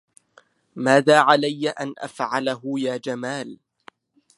ماذا 0.75 1.19
علي 1.19 1.69
أن 1.69 1.93
أفعله 1.97 2.73
يا 2.79 2.97
جمال؟ 2.97 3.59